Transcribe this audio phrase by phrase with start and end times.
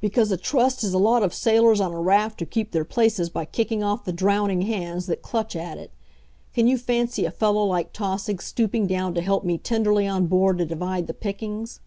[0.00, 3.30] "Because a Trust is a lot of sailors on a raft who keep their places
[3.30, 5.92] by kicking off the drowning hands that clutch at it.
[6.54, 10.58] Can you fancy a fellow like Tausig stooping down to help me tenderly on board
[10.58, 11.78] to divide the pickings?"